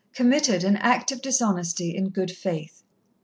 [0.15, 2.81] committed an act of dishonesty in good faith.